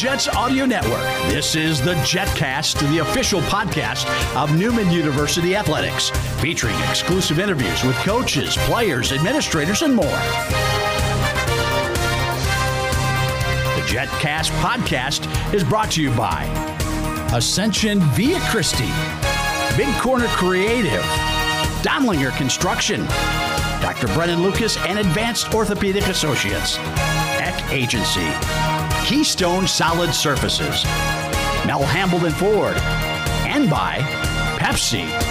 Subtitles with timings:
[0.00, 1.02] Jets Audio Network.
[1.28, 6.08] This is the JetCast, the official podcast of Newman University Athletics,
[6.40, 10.06] featuring exclusive interviews with coaches, players, administrators, and more.
[13.76, 16.44] The JetCast podcast is brought to you by
[17.34, 18.88] Ascension Via Christi,
[19.76, 21.02] Big Corner Creative,
[21.82, 23.04] Dondlinger Construction,
[23.82, 24.06] Dr.
[24.14, 26.78] Brennan Lucas and Advanced Orthopedic Associates,
[27.38, 28.30] Eck Agency,
[29.04, 30.84] Keystone Solid Surfaces,
[31.66, 32.76] Mel Hambelton Ford,
[33.46, 33.98] and by
[34.58, 35.29] Pepsi.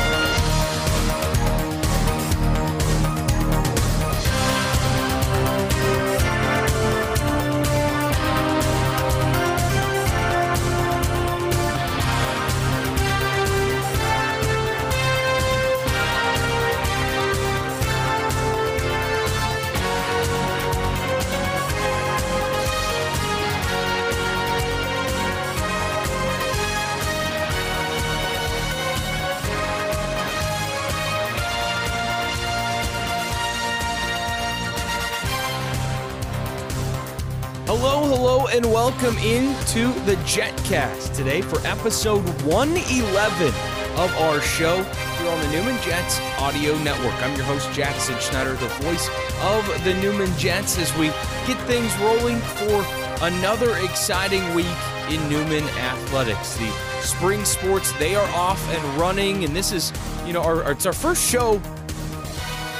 [38.51, 45.51] And welcome into the JetCast today for episode 111 of our show here on the
[45.51, 47.13] Newman Jets Audio Network.
[47.21, 49.07] I'm your host, Jackson Schneider, the voice
[49.41, 51.07] of the Newman Jets, as we
[51.45, 52.83] get things rolling for
[53.23, 54.65] another exciting week
[55.11, 56.57] in Newman Athletics.
[56.57, 59.93] The spring sports, they are off and running, and this is,
[60.25, 61.61] you know, our, it's our first show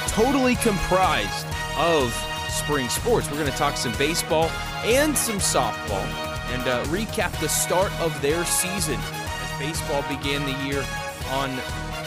[0.08, 1.46] totally comprised
[1.76, 2.12] of
[2.60, 3.30] spring sports.
[3.30, 4.50] We're going to talk some baseball
[4.84, 6.04] and some softball
[6.52, 10.84] and uh, recap the start of their season as baseball began the year
[11.30, 11.50] on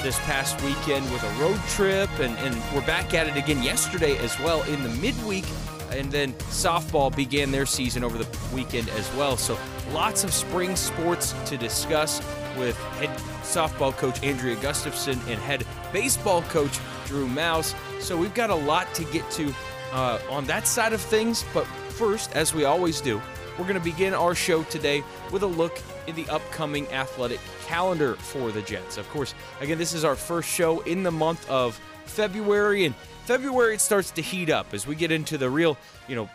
[0.04, 4.18] this past weekend with a road trip, and, and we're back at it again yesterday
[4.18, 5.46] as well in the midweek.
[5.92, 9.38] And then softball began their season over the weekend as well.
[9.38, 9.58] So
[9.92, 12.20] lots of spring sports to discuss
[12.58, 13.10] with head
[13.44, 17.76] softball coach Andrea Gustafson and head baseball coach Drew Maus.
[18.02, 19.54] So we've got a lot to get to
[19.94, 21.46] uh, on that side of things.
[21.54, 23.22] But first, as we always do,
[23.58, 28.16] we're going to begin our show today with a look in the upcoming athletic calendar
[28.16, 28.98] for the Jets.
[28.98, 32.96] Of course, again, this is our first show in the month of February, and
[33.26, 35.78] February it starts to heat up as we get into the real,
[36.08, 36.30] you know,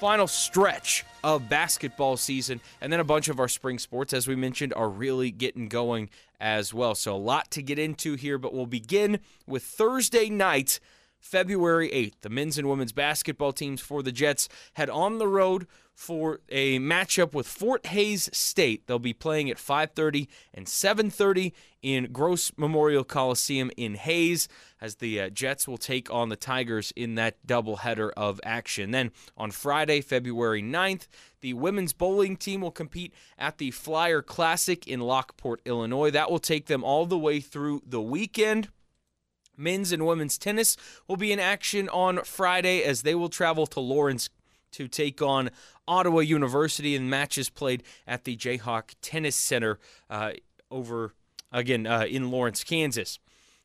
[0.00, 4.36] final stretch of basketball season, and then a bunch of our spring sports, as we
[4.36, 6.94] mentioned, are really getting going as well.
[6.94, 10.80] So a lot to get into here, but we'll begin with Thursday night.
[11.26, 15.66] February 8th, the men's and women's basketball teams for the Jets head on the road
[15.92, 18.86] for a matchup with Fort Hays State.
[18.86, 24.46] They'll be playing at 5:30 and 7:30 in Gross Memorial Coliseum in Hays
[24.80, 28.92] as the uh, Jets will take on the Tigers in that doubleheader of action.
[28.92, 31.08] Then on Friday, February 9th,
[31.40, 36.10] the women's bowling team will compete at the Flyer Classic in Lockport, Illinois.
[36.10, 38.68] That will take them all the way through the weekend.
[39.56, 40.76] Men's and women's tennis
[41.08, 44.28] will be in action on Friday as they will travel to Lawrence
[44.72, 45.50] to take on
[45.88, 49.78] Ottawa University in matches played at the Jayhawk Tennis Center
[50.10, 50.32] uh,
[50.70, 51.14] over,
[51.52, 53.18] again, uh, in Lawrence, Kansas.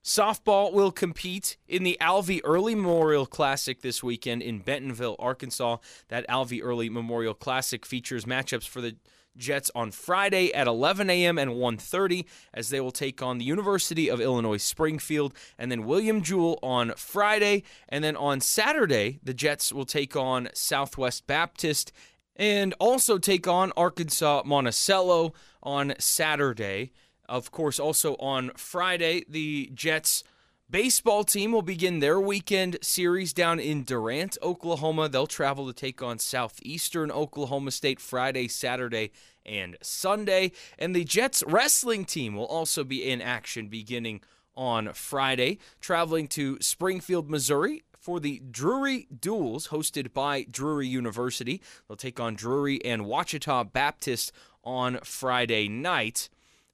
[0.04, 5.78] Softball will compete in the Alvey Early Memorial Classic this weekend in Bentonville, Arkansas.
[6.08, 8.96] That Alvey Early Memorial Classic features matchups for the
[9.38, 11.38] Jets on Friday at 11 a.m.
[11.38, 16.22] and 1:30 as they will take on the University of Illinois Springfield and then William
[16.22, 21.92] Jewell on Friday and then on Saturday the Jets will take on Southwest Baptist
[22.36, 26.92] and also take on Arkansas Monticello on Saturday.
[27.30, 30.24] Of course, also on Friday the Jets
[30.72, 35.10] Baseball team will begin their weekend series down in Durant, Oklahoma.
[35.10, 39.12] They'll travel to take on Southeastern Oklahoma State Friday, Saturday,
[39.46, 40.54] and Sunday.
[40.80, 44.22] And the Jets wrestling team will also be in action beginning
[44.56, 51.62] on Friday, traveling to Springfield, Missouri for the Drury Duels hosted by Drury University.
[51.90, 54.32] They'll take on Drury and Ouachita Baptist
[54.64, 56.30] on Friday night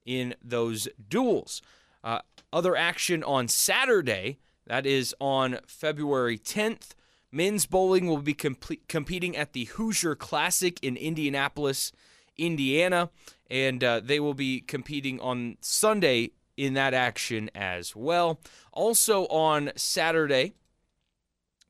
[0.06, 1.64] in those duels.
[2.04, 2.20] Uh,
[2.52, 6.92] other action on Saturday, that is on February 10th.
[7.32, 11.92] Men's bowling will be comp- competing at the Hoosier Classic in Indianapolis,
[12.38, 13.10] Indiana,
[13.50, 18.40] and uh, they will be competing on Sunday in that action as well.
[18.72, 20.54] Also on Saturday,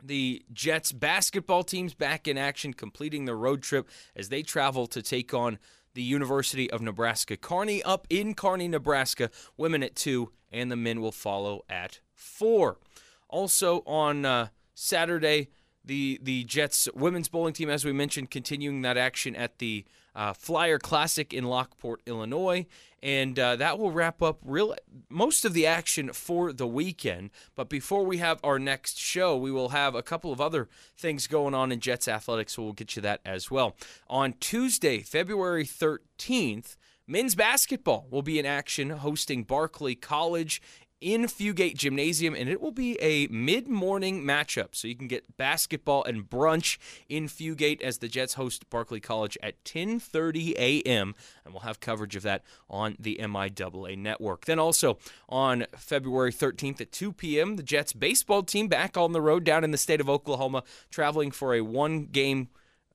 [0.01, 5.01] the Jets basketball team's back in action, completing the road trip as they travel to
[5.01, 5.57] take on
[5.98, 9.32] the University of Nebraska Kearney up in Kearney, Nebraska.
[9.58, 12.78] Women at two, and the men will follow at four.
[13.28, 15.50] Also on uh, Saturday,
[15.88, 19.86] the the Jets women's bowling team, as we mentioned, continuing that action at the
[20.16, 22.66] uh, Flyer Classic in Lockport, Illinois,
[23.01, 24.75] and uh, that will wrap up real
[25.10, 27.30] most of the action for the weekend.
[27.56, 31.28] But before we have our next show, we will have a couple of other things
[31.28, 33.75] going on in Jets athletics, so we'll get you that as well.
[34.07, 36.78] On Tuesday, February thirteenth.
[37.10, 40.62] Men's basketball will be in action hosting Barclay College
[41.00, 44.70] in Fugate Gymnasium, and it will be a mid morning matchup.
[44.72, 46.78] So you can get basketball and brunch
[47.08, 51.16] in Fugate as the Jets host Barclay College at 10:30 a.m.
[51.46, 54.46] and we'll have coverage of that on the MIAA network.
[54.46, 54.98] Then also
[55.30, 59.64] on February 13th at 2 p.m., the Jets baseball team back on the road down
[59.64, 62.50] in the state of Oklahoma, traveling for a one game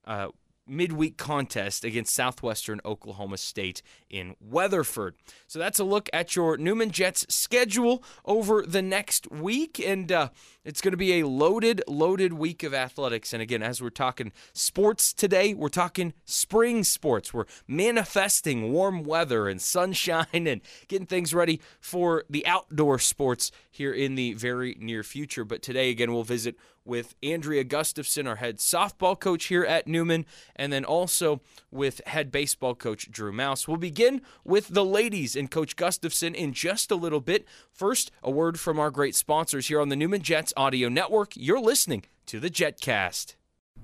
[0.04, 0.28] uh,
[0.66, 5.14] midweek contest against Southwestern Oklahoma State in Weatherford.
[5.46, 9.80] So that's a look at your Newman Jets schedule over the next week.
[9.80, 10.28] And uh,
[10.64, 13.32] it's going to be a loaded, loaded week of athletics.
[13.32, 17.34] And again, as we're talking sports today, we're talking spring sports.
[17.34, 23.92] We're manifesting warm weather and sunshine and getting things ready for the outdoor sports here
[23.92, 25.44] in the very near future.
[25.44, 30.26] But today, again, we'll visit with Andrea Gustafson, our head softball coach here at Newman,
[30.56, 31.40] and then also
[31.70, 33.68] with head baseball coach Drew Maus.
[33.68, 37.46] We'll begin with the ladies and Coach Gustafson in just a little bit.
[37.70, 41.32] First, a word from our great sponsors here on the Newman Jets Audio Network.
[41.36, 43.34] You're listening to the JetCast.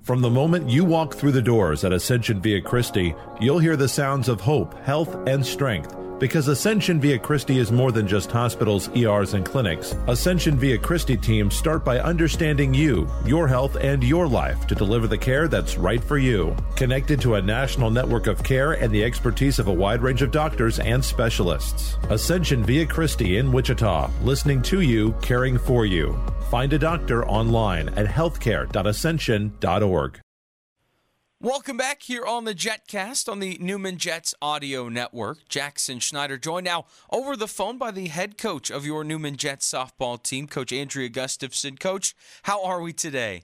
[0.03, 3.89] From the moment you walk through the doors at Ascension Via Christi, you'll hear the
[3.89, 5.95] sounds of hope, health, and strength.
[6.19, 9.95] Because Ascension Via Christi is more than just hospitals, ERs, and clinics.
[10.09, 15.07] Ascension Via Christi teams start by understanding you, your health, and your life to deliver
[15.07, 16.57] the care that's right for you.
[16.75, 20.33] Connected to a national network of care and the expertise of a wide range of
[20.33, 21.97] doctors and specialists.
[22.09, 26.19] Ascension Via Christi in Wichita, listening to you, caring for you.
[26.51, 30.21] Find a doctor online at healthcare.ascension.org.
[31.41, 35.47] Welcome back here on the JetCast on the Newman Jets Audio Network.
[35.49, 39.71] Jackson Schneider joined now over the phone by the head coach of your Newman Jets
[39.71, 41.77] softball team, Coach Andrea Gustafson.
[41.77, 43.43] Coach, how are we today?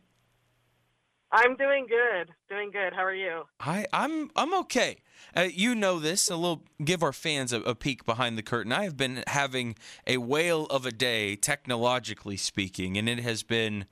[1.35, 2.33] I'm doing good.
[2.49, 2.93] Doing good.
[2.93, 3.43] How are you?
[3.59, 4.99] I, I'm I'm okay.
[5.37, 6.31] Uh, you know this.
[6.31, 8.71] A little give our fans a, a, peek behind the curtain.
[8.71, 9.75] I have been having
[10.07, 13.87] a whale of a day, technologically speaking, and it has been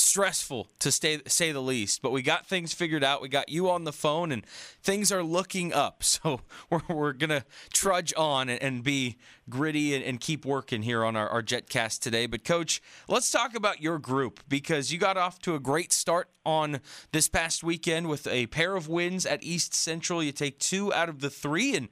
[0.00, 2.02] stressful to stay, say the least.
[2.02, 3.22] But we got things figured out.
[3.22, 4.44] We got you on the phone, and
[4.82, 6.02] things are looking up.
[6.20, 9.16] So we're, we're gonna trudge on and, and be
[9.48, 12.26] gritty and, and, keep working here on our, our JetCast today.
[12.26, 16.28] But coach, let's talk about your group because you got off to a great start
[16.44, 16.80] on
[17.12, 20.22] this past weekend with a pair of wins at East Central.
[20.22, 21.88] You take two out of the three and.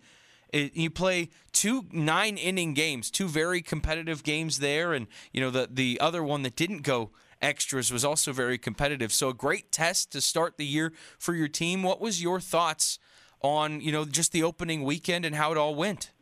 [0.50, 5.50] It, you play two nine inning games, two very competitive games there, and you know
[5.50, 9.12] the the other one that didn't go extras was also very competitive.
[9.12, 11.82] So a great test to start the year for your team.
[11.82, 12.98] What was your thoughts
[13.40, 16.12] on you know just the opening weekend and how it all went?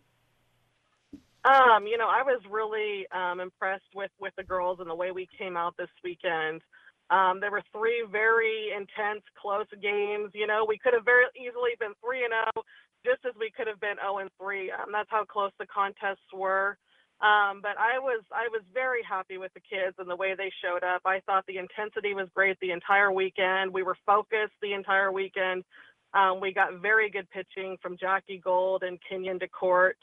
[1.44, 5.12] Um, you know, I was really um, impressed with with the girls and the way
[5.12, 6.60] we came out this weekend.
[7.08, 10.30] Um, there were three very intense, close games.
[10.34, 12.62] You know, we could have very easily been three and zero, oh,
[13.04, 14.72] just as we could have been zero oh and three.
[14.72, 16.78] Um, that's how close the contests were.
[17.20, 20.52] Um, but I was I was very happy with the kids and the way they
[20.62, 21.00] showed up.
[21.06, 23.73] I thought the intensity was great the entire weekend.
[23.73, 25.64] We were focused the entire weekend.
[26.12, 29.96] Um, we got very good pitching from Jackie Gold and Kenyon DeCourt.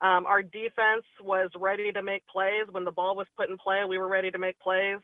[0.00, 3.82] Um, our defense was ready to make plays when the ball was put in play.
[3.86, 4.98] We were ready to make plays.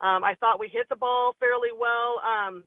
[0.00, 2.20] Um, I thought we hit the ball fairly well.
[2.26, 2.64] Um,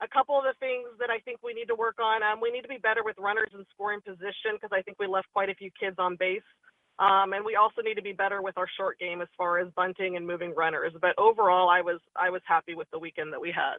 [0.00, 2.22] a couple of the things that I think we need to work on.
[2.22, 5.06] Um, we need to be better with runners in scoring position because I think we
[5.06, 6.46] left quite a few kids on base.
[6.98, 9.68] Um, and we also need to be better with our short game as far as
[9.76, 10.92] bunting and moving runners.
[11.00, 13.78] But overall, I was I was happy with the weekend that we had.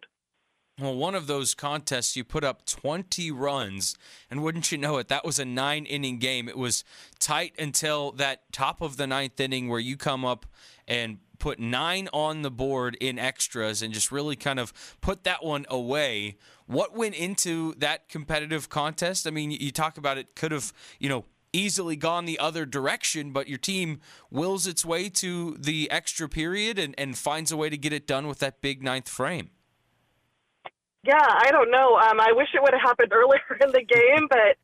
[0.79, 3.97] Well, one of those contests, you put up 20 runs,
[4.29, 6.47] and wouldn't you know it, that was a nine inning game.
[6.47, 6.83] It was
[7.17, 10.45] tight until that top of the ninth inning where you come up
[10.87, 14.71] and put nine on the board in extras and just really kind of
[15.01, 16.37] put that one away.
[16.67, 19.25] What went into that competitive contest?
[19.25, 21.25] I mean, you talk about it could have, you know,
[21.57, 23.99] easily gone the other direction, but your team
[24.29, 28.05] wills its way to the extra period and, and finds a way to get it
[28.07, 29.49] done with that big ninth frame.
[31.03, 31.95] Yeah, I don't know.
[31.95, 34.57] Um, I wish it would have happened earlier in the game, but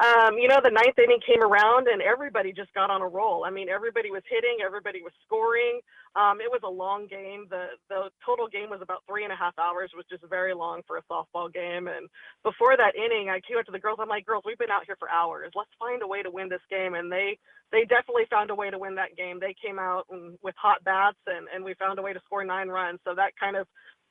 [0.00, 3.44] um, you know, the ninth inning came around and everybody just got on a roll.
[3.44, 5.80] I mean, everybody was hitting, everybody was scoring.
[6.16, 7.44] Um, it was a long game.
[7.50, 10.80] The the total game was about three and a half hours, which is very long
[10.86, 11.86] for a softball game.
[11.86, 12.08] And
[12.42, 13.98] before that inning, I came up to the girls.
[14.00, 15.52] I'm like, girls, we've been out here for hours.
[15.54, 16.94] Let's find a way to win this game.
[16.94, 17.38] And they
[17.70, 19.38] they definitely found a way to win that game.
[19.38, 20.08] They came out
[20.42, 23.00] with hot bats, and and we found a way to score nine runs.
[23.04, 23.68] So that kind of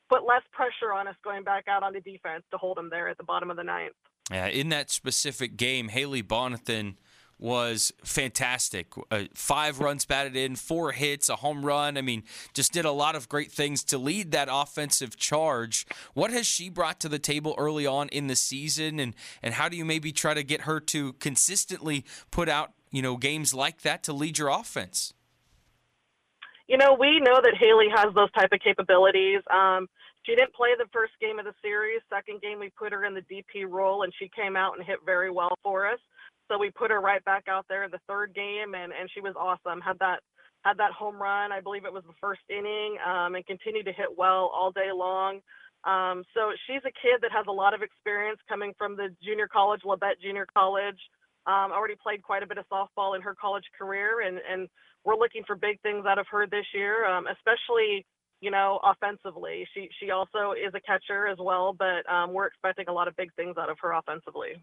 [0.08, 3.08] put less pressure on us going back out on the defense to hold them there
[3.08, 3.94] at the bottom of the ninth.
[4.30, 6.94] Yeah, in that specific game, Haley Bonathan
[7.40, 8.92] was fantastic.
[9.10, 11.96] Uh, five runs batted in, four hits, a home run.
[11.96, 12.22] I mean,
[12.52, 15.86] just did a lot of great things to lead that offensive charge.
[16.12, 19.68] What has she brought to the table early on in the season, and and how
[19.68, 23.80] do you maybe try to get her to consistently put out you know games like
[23.82, 25.14] that to lead your offense?
[26.68, 29.40] You know, we know that Haley has those type of capabilities.
[29.52, 29.88] Um,
[30.30, 32.00] she didn't play the first game of the series.
[32.08, 34.98] Second game, we put her in the DP role, and she came out and hit
[35.04, 35.98] very well for us.
[36.46, 39.20] So we put her right back out there in the third game, and and she
[39.20, 39.80] was awesome.
[39.80, 40.20] Had that
[40.64, 43.92] had that home run, I believe it was the first inning, um, and continued to
[43.92, 45.40] hit well all day long.
[45.84, 49.48] Um, so she's a kid that has a lot of experience coming from the junior
[49.48, 50.98] college, Labette Junior College.
[51.46, 54.68] Um, already played quite a bit of softball in her college career, and and
[55.04, 58.04] we're looking for big things out of her this year, um, especially
[58.40, 59.66] you know offensively.
[59.74, 63.16] She she also is a catcher as well, but um, we're expecting a lot of
[63.16, 64.62] big things out of her offensively.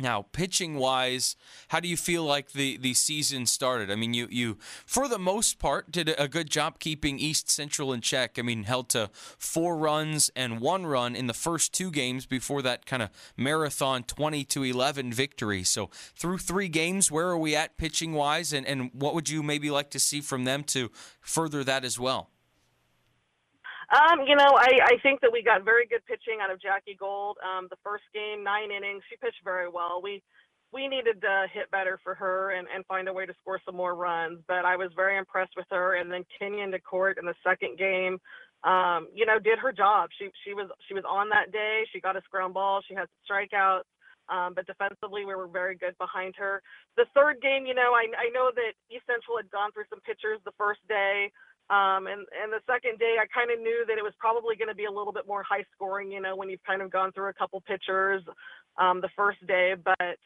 [0.00, 1.34] Now, pitching wise,
[1.68, 3.90] how do you feel like the, the season started?
[3.90, 4.56] I mean, you, you,
[4.86, 8.38] for the most part, did a good job keeping East Central in check.
[8.38, 12.62] I mean, held to four runs and one run in the first two games before
[12.62, 15.64] that kind of marathon 20 to 11 victory.
[15.64, 19.42] So, through three games, where are we at pitching wise, and, and what would you
[19.42, 22.30] maybe like to see from them to further that as well?
[23.88, 26.96] Um, you know, I, I think that we got very good pitching out of Jackie
[26.98, 27.38] Gold.
[27.40, 30.00] Um, the first game, nine innings, she pitched very well.
[30.02, 30.22] We
[30.70, 33.74] we needed to hit better for her and, and find a way to score some
[33.74, 34.40] more runs.
[34.46, 35.96] But I was very impressed with her.
[35.96, 38.18] And then Kenyon DeCourt in the second game,
[38.64, 40.10] um, you know, did her job.
[40.18, 41.84] She she was she was on that day.
[41.90, 42.82] She got a ground ball.
[42.86, 43.88] She had strikeouts.
[44.28, 46.60] Um, but defensively, we were very good behind her.
[46.98, 50.00] The third game, you know, I, I know that East Central had gone through some
[50.04, 51.32] pitchers the first day.
[51.70, 54.72] Um, and, and the second day, I kind of knew that it was probably going
[54.72, 57.12] to be a little bit more high scoring, you know, when you've kind of gone
[57.12, 58.22] through a couple pitchers
[58.80, 59.74] um, the first day.
[59.76, 60.16] But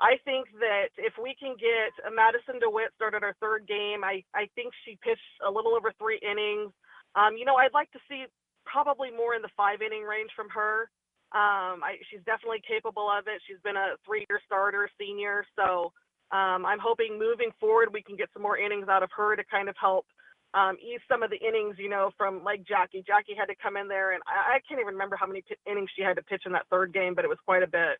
[0.00, 4.50] I think that if we can get Madison DeWitt started our third game, I, I
[4.56, 6.72] think she pitched a little over three innings.
[7.14, 8.26] Um, you know, I'd like to see
[8.66, 10.90] probably more in the five inning range from her.
[11.30, 13.38] Um, I, she's definitely capable of it.
[13.46, 15.44] She's been a three year starter, senior.
[15.54, 15.92] So
[16.34, 19.44] um, I'm hoping moving forward we can get some more innings out of her to
[19.44, 20.06] kind of help
[20.54, 23.04] um, ease some of the innings, you know, from like Jackie.
[23.06, 25.56] Jackie had to come in there, and I, I can't even remember how many p-
[25.70, 27.98] innings she had to pitch in that third game, but it was quite a bit.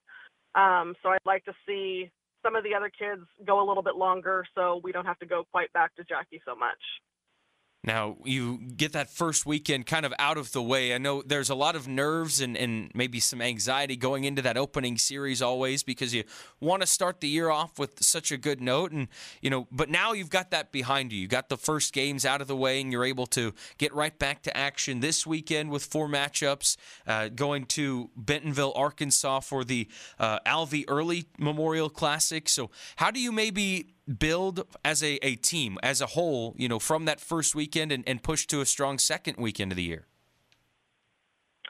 [0.54, 2.10] Um, so I'd like to see
[2.42, 5.26] some of the other kids go a little bit longer, so we don't have to
[5.26, 6.80] go quite back to Jackie so much.
[7.82, 10.94] Now, you get that first weekend kind of out of the way.
[10.94, 14.58] I know there's a lot of nerves and, and maybe some anxiety going into that
[14.58, 16.24] opening series always because you
[16.60, 18.92] want to start the year off with such a good note.
[18.92, 19.08] And,
[19.40, 21.20] you know, but now you've got that behind you.
[21.20, 24.18] You got the first games out of the way and you're able to get right
[24.18, 29.88] back to action this weekend with four matchups, uh, going to Bentonville, Arkansas for the
[30.18, 32.46] uh, Alvey Early Memorial Classic.
[32.46, 36.78] So, how do you maybe build as a, a team, as a whole, you know,
[36.78, 40.06] from that first weekend and, and push to a strong second weekend of the year?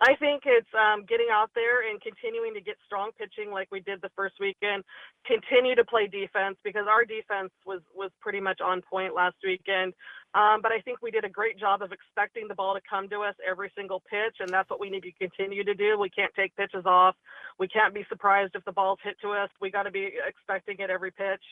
[0.03, 3.81] I think it's um, getting out there and continuing to get strong pitching like we
[3.81, 4.83] did the first weekend.
[5.27, 9.93] Continue to play defense because our defense was was pretty much on point last weekend.
[10.33, 13.11] Um, but I think we did a great job of expecting the ball to come
[13.11, 15.99] to us every single pitch, and that's what we need to continue to do.
[15.99, 17.15] We can't take pitches off.
[17.59, 19.51] We can't be surprised if the ball's hit to us.
[19.61, 21.43] We got to be expecting it every pitch.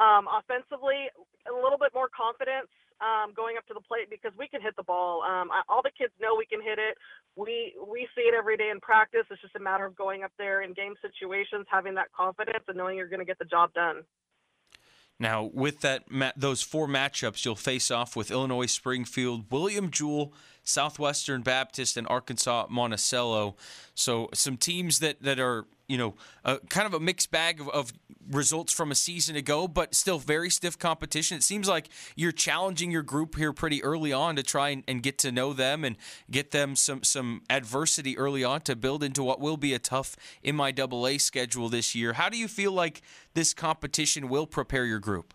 [0.00, 1.12] Um, offensively,
[1.44, 4.76] a little bit more confidence um, going up to the plate because we can hit
[4.76, 5.22] the ball.
[5.22, 6.96] Um, I, all the kids know we can hit it.
[7.36, 9.24] We we see it every day in practice.
[9.30, 12.76] It's just a matter of going up there in game situations, having that confidence, and
[12.76, 14.04] knowing you're going to get the job done.
[15.18, 16.04] Now, with that
[16.36, 20.32] those four matchups, you'll face off with Illinois Springfield, William Jewell,
[20.64, 23.56] Southwestern Baptist, and Arkansas Monticello.
[23.94, 26.14] So some teams that that are you know
[26.68, 27.92] kind of a mixed bag of, of
[28.30, 31.36] results from a season ago, but still very stiff competition.
[31.36, 35.02] It seems like you're challenging your group here pretty early on to try and, and,
[35.02, 35.96] get to know them and
[36.30, 40.16] get them some some adversity early on to build into what will be a tough
[40.44, 42.12] MIAA schedule this year.
[42.12, 43.02] How do you feel like
[43.34, 45.34] this competition will prepare your group?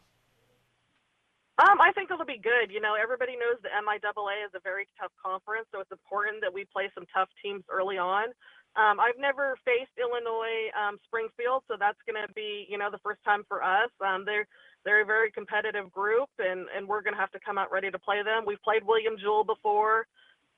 [1.55, 2.67] Um, I think it'll be good.
[2.67, 6.51] You know, everybody knows the MIAA is a very tough conference, so it's important that
[6.51, 8.35] we play some tough teams early on.
[8.75, 12.99] Um, I've never faced Illinois um, Springfield, so that's going to be, you know, the
[12.99, 13.87] first time for us.
[14.03, 14.47] Um, they're
[14.83, 17.89] they're a very competitive group, and and we're going to have to come out ready
[17.89, 18.43] to play them.
[18.45, 20.07] We've played William Jewell before.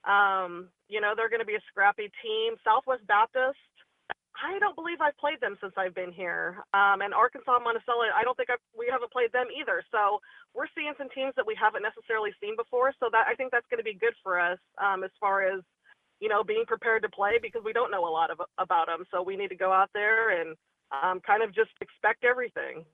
[0.04, 2.56] Um, you know, they're going to be a scrappy team.
[2.66, 3.62] Southwest Baptist.
[4.38, 6.62] I don't believe I've played them since I've been here.
[6.74, 9.82] Um, and Arkansas Monticello, I don't think I've, we haven't played them either.
[9.90, 10.22] So
[10.54, 12.94] we're seeing some teams that we haven't necessarily seen before.
[13.02, 15.66] So that I think that's going to be good for us um, as far as
[16.20, 19.06] you know, being prepared to play because we don't know a lot of, about them.
[19.12, 20.56] So we need to go out there and
[20.92, 22.86] um, kind of just expect everything.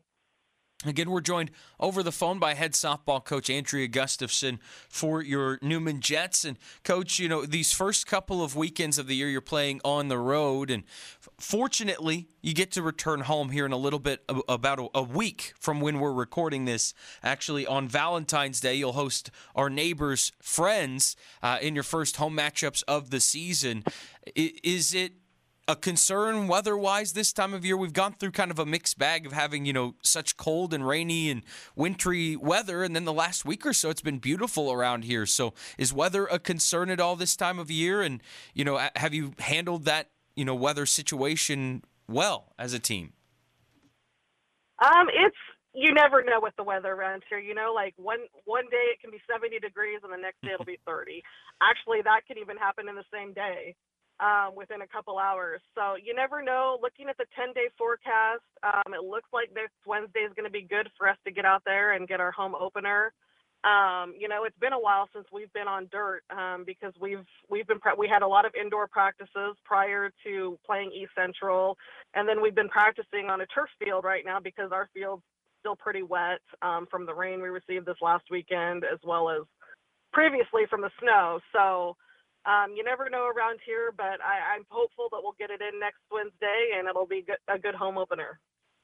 [0.85, 4.59] Again, we're joined over the phone by head softball coach Andrea Gustafson
[4.89, 6.43] for your Newman Jets.
[6.43, 10.09] And, coach, you know, these first couple of weekends of the year, you're playing on
[10.09, 10.69] the road.
[10.69, 10.83] And
[11.39, 15.79] fortunately, you get to return home here in a little bit, about a week from
[15.79, 16.93] when we're recording this.
[17.23, 22.83] Actually, on Valentine's Day, you'll host our neighbors' friends uh, in your first home matchups
[22.87, 23.83] of the season.
[24.35, 25.13] Is it
[25.67, 27.77] a concern weather-wise this time of year?
[27.77, 30.87] We've gone through kind of a mixed bag of having, you know, such cold and
[30.87, 31.43] rainy and
[31.75, 35.25] wintry weather and then the last week or so it's been beautiful around here.
[35.25, 38.21] So, is weather a concern at all this time of year and,
[38.53, 43.13] you know, have you handled that, you know, weather situation well as a team?
[44.83, 45.37] Um, it's
[45.73, 47.39] you never know with the weather around here.
[47.39, 50.51] You know, like one one day it can be 70 degrees and the next day
[50.53, 51.23] it'll be 30.
[51.61, 53.75] Actually, that can even happen in the same day
[54.19, 55.61] um, within a couple hours.
[55.75, 56.77] So you never know.
[56.81, 60.51] Looking at the 10 day forecast, um, it looks like this Wednesday is going to
[60.51, 63.13] be good for us to get out there and get our home opener.
[63.63, 67.23] Um, you know, it's been a while since we've been on dirt um, because we've
[67.49, 71.77] we've been we had a lot of indoor practices prior to playing East Central,
[72.13, 75.23] and then we've been practicing on a turf field right now because our field's
[75.61, 79.43] still pretty wet um, from the rain we received this last weekend, as well as
[80.11, 81.39] previously from the snow.
[81.53, 81.95] So
[82.45, 85.79] um, you never know around here, but I, am hopeful that we'll get it in
[85.79, 88.39] next Wednesday and it'll be good, a good home opener.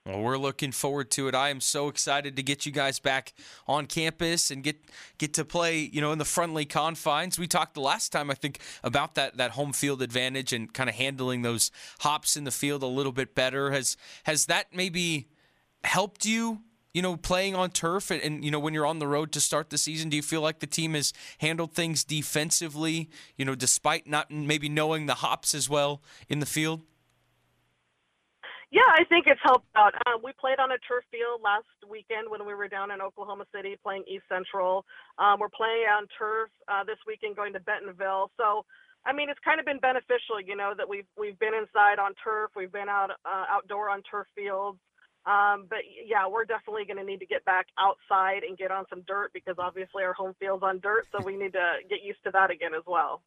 [0.05, 1.35] Well, we're looking forward to it.
[1.35, 3.33] I am so excited to get you guys back
[3.67, 4.77] on campus and get
[5.17, 7.37] get to play, you know, in the friendly confines.
[7.37, 10.89] We talked the last time, I think, about that that home field advantage and kind
[10.89, 13.71] of handling those hops in the field a little bit better.
[13.71, 15.27] Has has that maybe
[15.83, 16.61] helped you
[16.93, 19.39] you know, playing on turf and, and, you know, when you're on the road to
[19.39, 23.55] start the season, do you feel like the team has handled things defensively, you know,
[23.55, 26.81] despite not maybe knowing the hops as well in the field?
[28.71, 29.95] Yeah, I think it's helped out.
[30.05, 33.45] Um, we played on a turf field last weekend when we were down in Oklahoma
[33.53, 34.85] City playing East Central.
[35.17, 38.29] Um, we're playing on turf uh, this weekend going to Bentonville.
[38.37, 38.65] So,
[39.05, 42.13] I mean, it's kind of been beneficial, you know, that we've we've been inside on
[42.23, 44.77] turf, we've been out uh, outdoor on turf fields.
[45.25, 48.85] Um, but yeah, we're definitely going to need to get back outside and get on
[48.89, 52.23] some dirt because obviously our home field's on dirt, so we need to get used
[52.23, 53.21] to that again as well.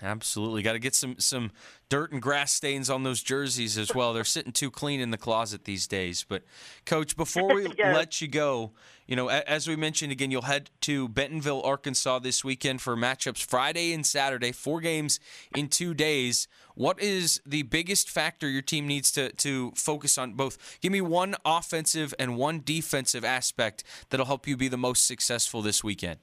[0.00, 1.50] Absolutely, got to get some some
[1.88, 4.12] dirt and grass stains on those jerseys as well.
[4.12, 6.24] They're sitting too clean in the closet these days.
[6.28, 6.44] But
[6.86, 7.96] coach, before we yes.
[7.96, 8.72] let you go,
[9.06, 13.44] you know, as we mentioned again, you'll head to Bentonville, Arkansas this weekend for matchups
[13.44, 15.18] Friday and Saturday, four games
[15.56, 16.46] in two days.
[16.76, 20.34] What is the biggest factor your team needs to to focus on?
[20.34, 25.08] Both, give me one offensive and one defensive aspect that'll help you be the most
[25.08, 26.20] successful this weekend.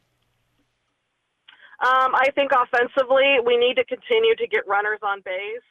[1.80, 5.66] Um, I think offensively, we need to continue to get runners on base.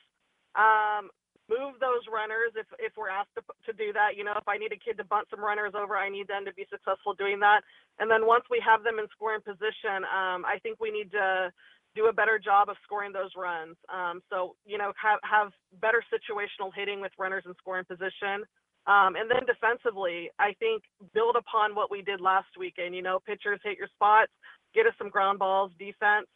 [0.54, 1.10] Um,
[1.48, 4.16] move those runners if, if we're asked to, to do that.
[4.16, 6.44] You know, if I need a kid to bunt some runners over, I need them
[6.44, 7.60] to be successful doing that.
[7.98, 11.52] And then once we have them in scoring position, um, I think we need to
[11.94, 13.76] do a better job of scoring those runs.
[13.92, 18.42] Um, so, you know, have, have better situational hitting with runners in scoring position.
[18.86, 20.82] Um, and then defensively, I think
[21.14, 22.94] build upon what we did last weekend.
[22.94, 24.32] You know, pitchers hit your spots,
[24.74, 26.26] get us some ground balls, defense,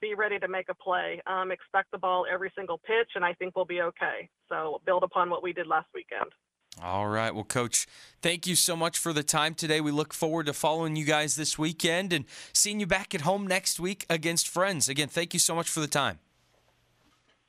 [0.00, 1.20] be ready to make a play.
[1.26, 4.28] Um, expect the ball every single pitch, and I think we'll be okay.
[4.48, 6.30] So build upon what we did last weekend.
[6.82, 7.34] All right.
[7.34, 7.86] Well, Coach,
[8.22, 9.80] thank you so much for the time today.
[9.80, 13.46] We look forward to following you guys this weekend and seeing you back at home
[13.46, 14.88] next week against Friends.
[14.88, 16.20] Again, thank you so much for the time.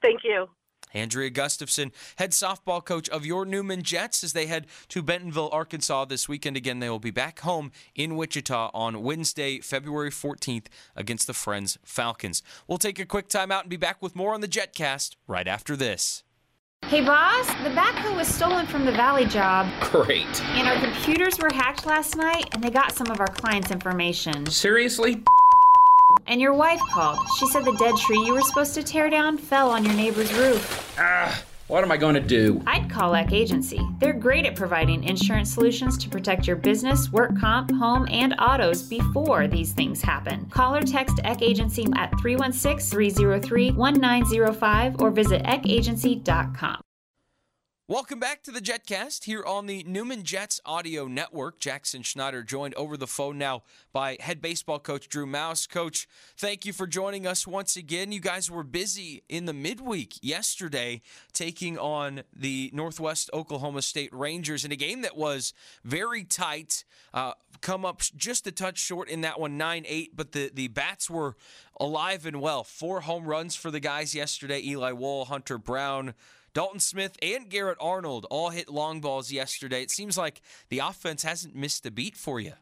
[0.02, 0.48] Thank you.
[0.94, 6.06] Andrea Gustafson, head softball coach of your Newman Jets, as they head to Bentonville, Arkansas
[6.06, 6.58] this weekend.
[6.58, 11.78] Again, they will be back home in Wichita on Wednesday, February 14th against the Friends
[11.84, 12.42] Falcons.
[12.68, 15.76] We'll take a quick timeout and be back with more on the JetCast right after
[15.76, 16.24] this.
[16.84, 19.68] Hey, boss, the backhoe was stolen from the Valley job.
[19.80, 20.42] Great.
[20.56, 24.48] And our computers were hacked last night, and they got some of our clients' information.
[24.48, 25.24] Seriously?
[26.30, 27.18] And your wife called.
[27.40, 30.32] She said the dead tree you were supposed to tear down fell on your neighbor's
[30.32, 30.96] roof.
[31.00, 32.62] Ah, what am I going to do?
[32.68, 33.82] I'd call Eck Agency.
[33.98, 38.84] They're great at providing insurance solutions to protect your business, work comp, home, and autos
[38.84, 40.46] before these things happen.
[40.52, 46.82] Call or text Eck Agency at 316 303 1905 or visit eckagency.com.
[47.90, 51.60] Welcome back to the JetCast here on the Newman Jets Audio Network.
[51.60, 55.68] Jackson Schneider joined over the phone now by head baseball coach Drew Maus.
[55.68, 58.12] Coach, thank you for joining us once again.
[58.12, 61.02] You guys were busy in the midweek yesterday
[61.34, 65.52] taking on the Northwest Oklahoma State Rangers in a game that was
[65.84, 66.84] very tight.
[67.12, 70.68] Uh, come up just a touch short in that one, 9 8, but the, the
[70.68, 71.36] Bats were
[71.80, 72.64] alive and well.
[72.64, 76.14] Four home runs for the guys yesterday Eli Wohl, Hunter Brown.
[76.54, 79.82] Dalton Smith and Garrett Arnold all hit long balls yesterday.
[79.82, 82.54] It seems like the offense hasn't missed a beat for you.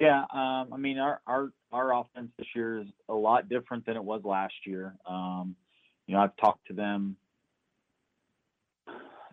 [0.00, 3.96] Yeah, um, I mean our, our our offense this year is a lot different than
[3.96, 4.94] it was last year.
[5.06, 5.56] Um,
[6.06, 7.16] you know, I've talked to them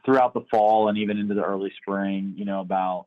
[0.04, 2.34] throughout the fall and even into the early spring.
[2.36, 3.06] You know, about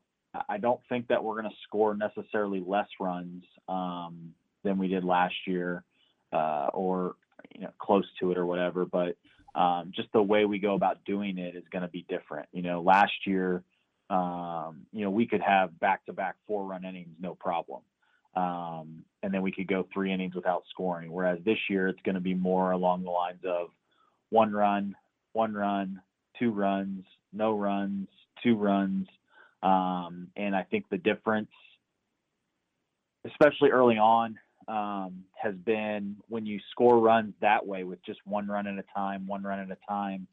[0.48, 5.04] I don't think that we're going to score necessarily less runs um, than we did
[5.04, 5.84] last year,
[6.32, 7.16] uh, or
[7.54, 8.84] you know, close to it or whatever.
[8.84, 9.16] But
[9.54, 12.48] um, just the way we go about doing it is going to be different.
[12.52, 13.62] You know, last year,
[14.10, 17.82] um, you know, we could have back-to-back four-run innings, no problem,
[18.34, 21.12] um, and then we could go three innings without scoring.
[21.12, 23.68] Whereas this year, it's going to be more along the lines of
[24.30, 24.94] one run,
[25.32, 26.00] one run,
[26.38, 28.08] two runs, no runs,
[28.42, 29.08] two runs,
[29.62, 31.50] um, and I think the difference,
[33.26, 38.46] especially early on, um, has been when you score runs that way with just one
[38.46, 40.26] run at a time, one run at a time.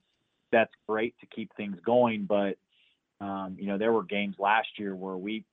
[0.52, 2.58] That's great to keep things going, but
[3.22, 5.46] um, you know there were games last year where we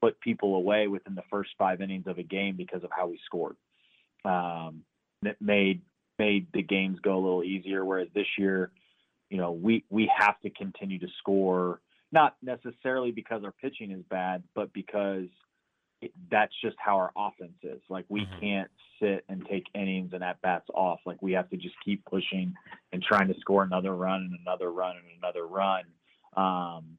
[0.00, 3.18] put people away within the first five innings of a game because of how we
[3.24, 3.56] scored.
[4.24, 4.84] Um,
[5.22, 5.80] that made
[6.18, 7.84] made the games go a little easier.
[7.84, 8.70] Whereas this year,
[9.30, 11.80] you know, we we have to continue to score,
[12.12, 15.28] not necessarily because our pitching is bad, but because
[16.30, 17.80] that's just how our offense is.
[17.88, 18.40] Like we mm-hmm.
[18.40, 21.00] can't sit and take innings and at bats off.
[21.06, 22.54] Like we have to just keep pushing
[22.92, 25.84] and trying to score another run and another run and another run.
[26.36, 26.98] Um,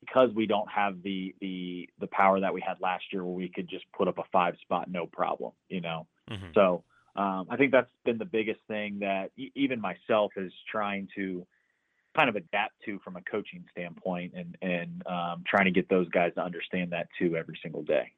[0.00, 3.48] because we don't have the the the power that we had last year, where we
[3.48, 6.06] could just put up a five spot no problem, you know.
[6.30, 6.52] Mm-hmm.
[6.54, 6.84] So
[7.16, 11.46] um, I think that's been the biggest thing that even myself is trying to
[12.16, 16.08] kind of adapt to from a coaching standpoint and and um, trying to get those
[16.08, 18.12] guys to understand that too every single day.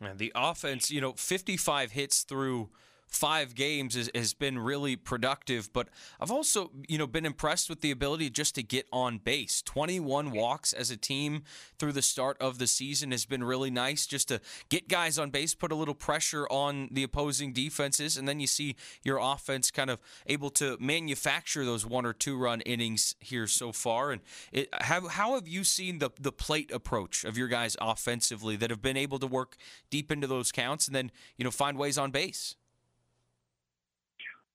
[0.00, 2.68] And the offense, you know, 55 hits through
[3.08, 5.72] five games is, has been really productive.
[5.72, 5.88] But
[6.20, 9.62] I've also, you know, been impressed with the ability just to get on base.
[9.62, 11.42] 21 walks as a team
[11.78, 15.30] through the start of the season has been really nice just to get guys on
[15.30, 19.70] base, put a little pressure on the opposing defenses, and then you see your offense
[19.70, 24.12] kind of able to manufacture those one or two run innings here so far.
[24.12, 24.20] And
[24.52, 28.70] it, how, how have you seen the, the plate approach of your guys offensively that
[28.70, 29.56] have been able to work
[29.90, 32.56] deep into those counts and then, you know, find ways on base?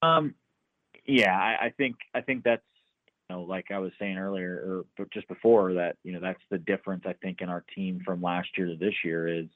[0.03, 0.35] Um,
[1.05, 2.61] yeah, I, I think I think that's
[3.29, 6.57] you know, like I was saying earlier or just before that, you know, that's the
[6.57, 9.47] difference I think in our team from last year to this year is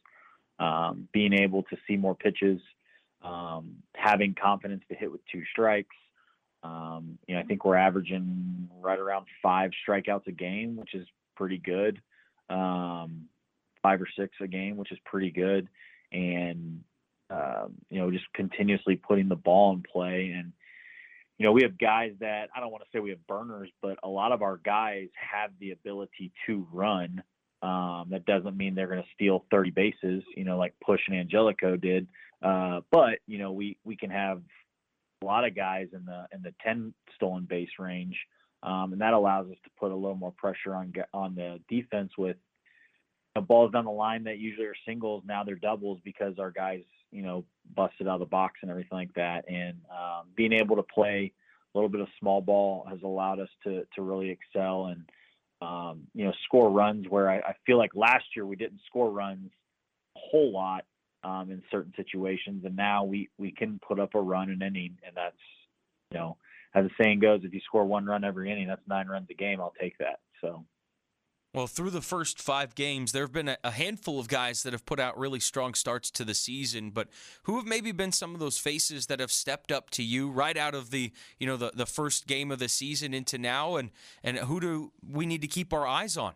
[0.60, 2.62] um, being able to see more pitches,
[3.22, 5.96] um, having confidence to hit with two strikes.
[6.64, 11.08] Um, you know, I think we're averaging right around five strikeouts a game, which is
[11.36, 12.02] pretty good.
[12.50, 13.26] Um,
[13.82, 15.68] five or six a game, which is pretty good.
[16.12, 16.84] And
[17.30, 20.34] um, you know, just continuously putting the ball in play.
[20.38, 20.54] And,
[21.38, 23.98] you know, we have guys that I don't want to say we have burners, but
[24.04, 27.24] a lot of our guys have the ability to run.
[27.62, 31.18] Um, that doesn't mean they're going to steal 30 bases, you know, like Push and
[31.18, 32.08] Angelico did.
[32.42, 34.42] Uh, but you know, we we can have
[35.24, 38.16] a lot of guys in the in the 10 stolen base range,
[38.62, 42.12] um, and that allows us to put a little more pressure on on the defense
[42.16, 42.38] with
[43.36, 45.24] you know, balls down the line that usually are singles.
[45.26, 48.98] Now they're doubles because our guys you know, busted out of the box and everything
[48.98, 49.46] like that.
[49.48, 51.32] And um, being able to play
[51.74, 55.04] a little bit of small ball has allowed us to to really excel and
[55.62, 59.10] um, you know score runs where I, I, feel like last year we didn't score
[59.10, 59.50] runs
[60.16, 60.86] a whole lot
[61.24, 64.98] um, in certain situations, and now we we can put up a run in inning,
[65.06, 65.36] and that's
[66.12, 66.38] you know
[66.76, 69.34] as the saying goes, if you score one run every inning, that's nine runs a
[69.34, 69.60] game.
[69.60, 70.20] I'll take that.
[70.42, 70.64] So.
[71.58, 74.86] Well, through the first five games, there have been a, handful of guys that have
[74.86, 76.92] put out really strong starts to the season.
[76.92, 77.08] But
[77.46, 80.56] who have maybe been some of those faces that have stepped up to you right
[80.56, 83.90] out of the you know the, the first game of the season into now, and
[84.24, 86.36] and who do we need to keep our eyes on?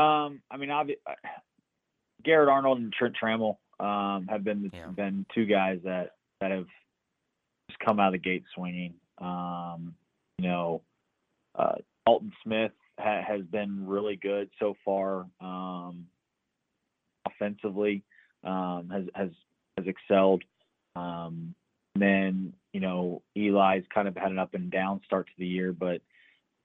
[0.00, 1.12] Um, I mean, obvi- uh,
[2.24, 4.88] Garrett Arnold and Trent Trammell um, have been yeah.
[4.88, 6.66] been two guys that that have
[7.70, 8.94] just come out of the gate swinging.
[9.18, 9.94] Um,
[10.36, 10.82] you know,
[11.54, 15.26] uh, Dalton Smith ha- has been really good so far.
[15.40, 16.06] Um,
[17.26, 18.02] offensively,
[18.44, 19.30] um, has has
[19.76, 20.42] has excelled.
[20.96, 21.54] Um,
[21.94, 25.46] And then, you know, Eli's kind of had an up and down start to the
[25.46, 26.00] year, but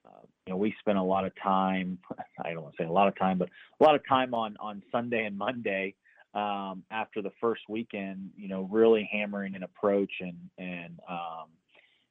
[0.06, 1.98] uh, you know, we spent a lot of time.
[2.44, 4.58] I don't want to say a lot of time, but a lot of time on
[4.60, 5.96] on Sunday and Monday
[6.34, 8.32] um, after the first weekend.
[8.36, 11.48] You know, really hammering an approach and and um,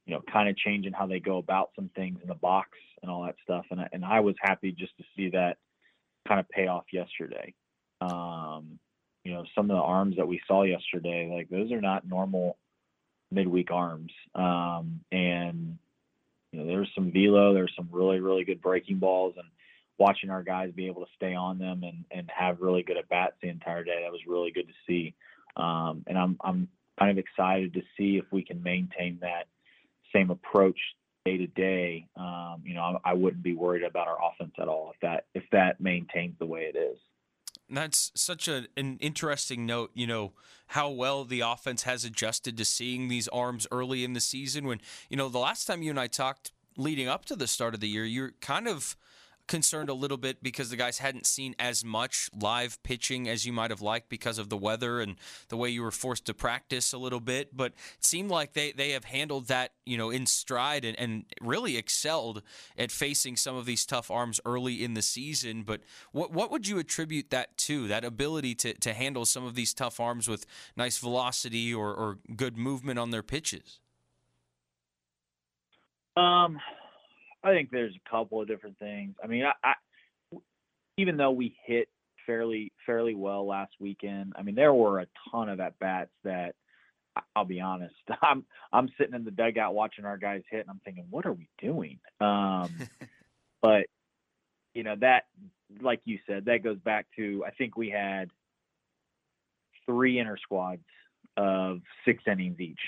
[0.06, 2.70] you know, kind of changing how they go about some things in the box
[3.02, 3.64] and all that stuff.
[3.70, 5.58] And I, and I was happy just to see that
[6.26, 7.54] kind of pay off yesterday.
[8.00, 8.78] Um,
[9.24, 12.56] you know, some of the arms that we saw yesterday, like those are not normal
[13.30, 14.12] midweek arms.
[14.34, 15.78] Um, and
[16.52, 19.46] you know, there's some velo, there's some really, really good breaking balls and
[19.98, 23.08] watching our guys be able to stay on them and, and have really good at
[23.08, 24.02] bats the entire day.
[24.02, 25.14] That was really good to see.
[25.56, 29.46] Um, and I'm, I'm kind of excited to see if we can maintain that
[30.14, 30.79] same approach
[31.25, 32.07] day to day.
[32.16, 35.44] Um, you know, I, wouldn't be worried about our offense at all if that, if
[35.53, 36.98] that maintains the way it is.
[37.70, 40.33] That's such a, an interesting note, you know,
[40.68, 44.66] how well the offense has adjusted to seeing these arms early in the season.
[44.66, 47.75] When, you know, the last time you and I talked leading up to the start
[47.75, 48.96] of the year, you're kind of
[49.48, 53.52] concerned a little bit because the guys hadn't seen as much live pitching as you
[53.52, 55.16] might have liked because of the weather and
[55.48, 57.57] the way you were forced to practice a little bit.
[57.57, 61.24] But it seemed like they, they have handled that, you know, in stride and, and
[61.40, 62.42] really excelled
[62.78, 65.62] at facing some of these tough arms early in the season.
[65.62, 65.81] But
[66.12, 67.88] what what would you attribute that to?
[67.88, 72.18] That ability to, to handle some of these tough arms with nice velocity or, or
[72.37, 73.81] good movement on their pitches?
[76.16, 76.61] Um,
[77.44, 79.14] I think there's a couple of different things.
[79.22, 79.74] I mean, I, I
[80.96, 81.88] even though we hit
[82.26, 86.55] fairly fairly well last weekend, I mean there were a ton of at bats that
[87.35, 87.94] I'll be honest.
[88.22, 91.33] I'm I'm sitting in the dugout watching our guys hit, and I'm thinking, what are
[91.33, 91.98] we doing?
[92.20, 92.70] Um,
[93.62, 93.87] but
[94.74, 95.24] you know that,
[95.81, 98.31] like you said, that goes back to I think we had
[99.87, 100.85] three inner squads
[101.37, 102.81] of six innings each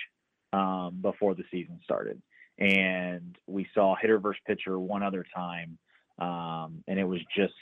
[0.53, 2.21] um, before the season started
[2.59, 5.79] and we saw hitter versus pitcher one other time,
[6.19, 7.55] um, and it was just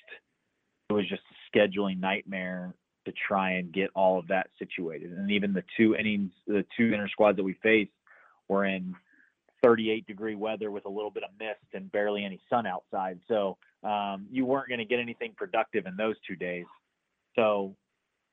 [0.90, 2.74] it was just a scheduling nightmare
[3.04, 5.12] to try and get all of that situated.
[5.12, 7.90] And even the two innings, the two inner squads that we faced
[8.48, 8.94] were in
[9.62, 13.18] 38 degree weather with a little bit of mist and barely any sun outside.
[13.28, 16.66] So um, you weren't going to get anything productive in those two days.
[17.36, 17.74] So,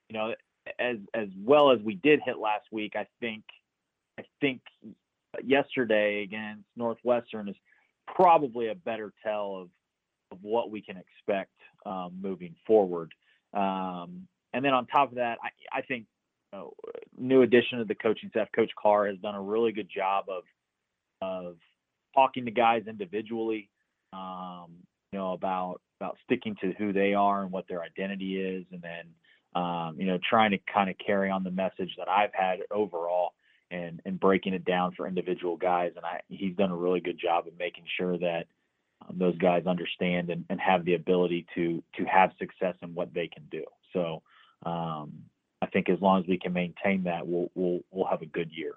[0.10, 0.34] you know,
[0.78, 3.44] as as well as we did hit last week, I think
[4.20, 4.62] I think
[5.44, 7.56] yesterday against Northwestern is
[8.08, 9.70] probably a better tell of
[10.32, 11.52] of what we can expect
[11.86, 13.14] um, moving forward.
[13.54, 16.06] Um, and then on top of that, I, I think
[16.54, 16.74] you know,
[17.18, 20.44] new addition to the coaching staff, Coach Carr has done a really good job of
[21.22, 21.58] of
[22.16, 23.70] talking to guys individually,
[24.14, 24.68] um,
[25.12, 28.82] you know, about about sticking to who they are and what their identity is, and
[28.82, 32.60] then um, you know trying to kind of carry on the message that I've had
[32.72, 33.34] overall
[33.72, 35.94] and and breaking it down for individual guys.
[35.96, 38.46] And I he's done a really good job of making sure that
[39.08, 43.14] um, those guys understand and, and have the ability to to have success in what
[43.14, 43.64] they can do.
[43.94, 44.22] So
[44.66, 45.14] um,
[45.62, 48.52] I think as long as we can maintain that, we'll we'll we'll have a good
[48.52, 48.74] year.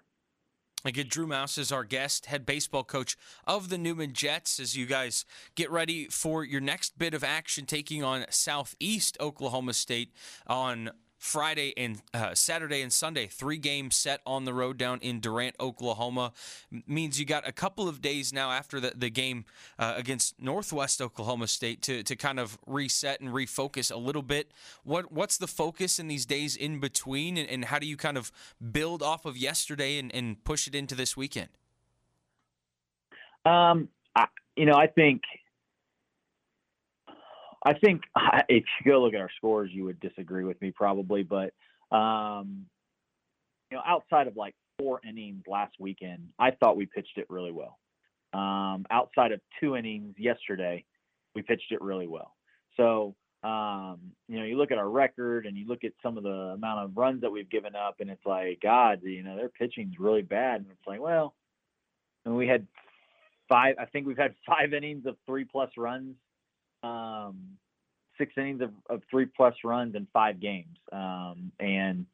[0.84, 4.58] Again, Drew Maus is our guest, head baseball coach of the Newman Jets.
[4.58, 5.24] As you guys
[5.54, 10.12] get ready for your next bit of action, taking on Southeast Oklahoma State
[10.48, 10.90] on
[11.22, 15.54] Friday and uh, Saturday and Sunday, three games set on the road down in Durant,
[15.60, 16.32] Oklahoma.
[16.84, 19.44] Means you got a couple of days now after the, the game
[19.78, 24.50] uh, against Northwest Oklahoma State to, to kind of reset and refocus a little bit.
[24.82, 28.18] What What's the focus in these days in between, and, and how do you kind
[28.18, 28.32] of
[28.72, 31.50] build off of yesterday and, and push it into this weekend?
[33.44, 35.22] Um, I, you know, I think
[37.64, 38.02] I think
[38.48, 41.52] if you go look at our scores, you would disagree with me probably, but
[41.94, 42.66] um,
[43.70, 47.52] you know, outside of like four innings last weekend, I thought we pitched it really
[47.52, 47.78] well.
[48.32, 50.84] Um, outside of two innings yesterday,
[51.34, 52.34] we pitched it really well.
[52.76, 53.98] So um,
[54.28, 56.84] you know, you look at our record and you look at some of the amount
[56.84, 60.22] of runs that we've given up, and it's like, God, you know, their pitching's really
[60.22, 60.60] bad.
[60.60, 61.34] And it's like, well,
[62.24, 62.66] and we had
[63.48, 63.74] five.
[63.80, 66.14] I think we've had five innings of three plus runs
[66.82, 67.58] um,
[68.18, 70.76] six innings of, of three plus runs in five games.
[70.92, 72.06] Um, and,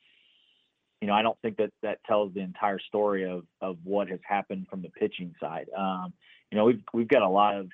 [1.00, 4.20] you know, I don't think that that tells the entire story of, of what has
[4.26, 5.68] happened from the pitching side.
[5.76, 6.12] Um,
[6.50, 7.68] you know, we've, we've got a lot of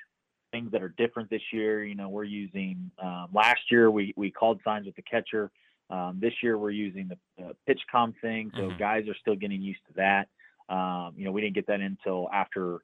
[0.52, 1.84] things that are different this year.
[1.84, 5.50] You know, we're using, um, last year we, we called signs with the catcher.
[5.90, 8.50] Um, this year we're using the, the PitchCom thing.
[8.54, 8.78] So mm-hmm.
[8.78, 10.28] guys are still getting used to that.
[10.74, 12.80] Um, you know, we didn't get that until after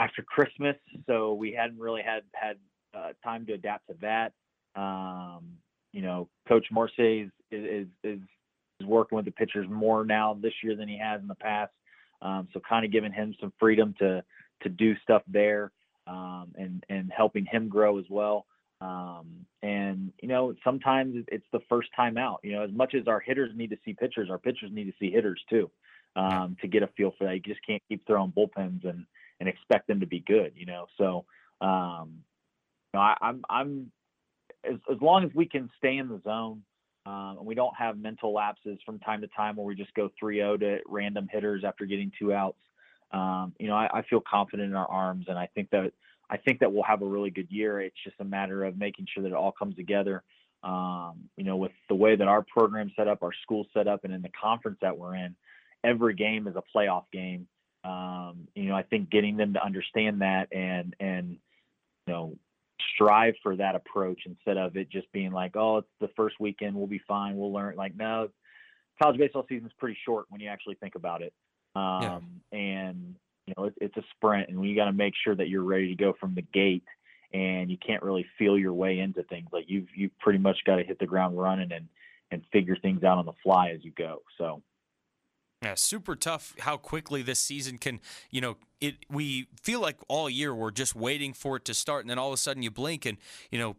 [0.00, 2.56] after Christmas, so we hadn't really had had
[2.98, 4.32] uh, time to adapt to that.
[4.80, 5.52] Um,
[5.92, 8.20] you know, Coach Morse is, is, is,
[8.80, 11.72] is working with the pitchers more now this year than he has in the past.
[12.20, 14.24] Um, so kind of giving him some freedom to
[14.62, 15.70] to do stuff there
[16.08, 18.46] um, and and helping him grow as well.
[18.80, 22.40] Um, and you know, sometimes it's the first time out.
[22.42, 24.92] You know, as much as our hitters need to see pitchers, our pitchers need to
[24.98, 25.70] see hitters too
[26.16, 27.34] um, to get a feel for that.
[27.34, 29.04] You just can't keep throwing bullpens and
[29.40, 30.52] and expect them to be good.
[30.56, 31.24] You know, so
[31.60, 32.18] um,
[32.94, 33.92] know, I, I'm I'm
[34.64, 36.62] as as long as we can stay in the zone.
[37.06, 40.10] Um, and we don't have mental lapses from time to time where we just go
[40.22, 42.58] 3-0 to random hitters after getting two outs.
[43.12, 45.92] Um, you know, I, I feel confident in our arms, and I think that
[46.28, 47.80] I think that we'll have a really good year.
[47.80, 50.22] It's just a matter of making sure that it all comes together.
[50.62, 54.04] Um, you know, with the way that our program set up, our school set up,
[54.04, 55.34] and in the conference that we're in,
[55.84, 57.46] every game is a playoff game.
[57.84, 61.38] Um, you know, I think getting them to understand that and and
[62.06, 62.36] you know
[62.94, 66.76] strive for that approach instead of it just being like, oh, it's the first weekend,
[66.76, 67.76] we'll be fine, we'll learn.
[67.76, 68.28] Like, no,
[69.02, 71.32] college baseball season is pretty short when you actually think about it.
[71.74, 72.58] Um, yeah.
[72.58, 73.14] And
[73.46, 75.88] you know, it, it's a sprint, and you got to make sure that you're ready
[75.88, 76.84] to go from the gate.
[77.34, 79.48] And you can't really feel your way into things.
[79.52, 81.86] Like you've you've pretty much got to hit the ground running and
[82.30, 84.22] and figure things out on the fly as you go.
[84.38, 84.62] So
[85.62, 90.30] yeah, super tough how quickly this season can, you know, it we feel like all
[90.30, 92.70] year we're just waiting for it to start and then all of a sudden you
[92.70, 93.18] blink and,
[93.50, 93.76] you know,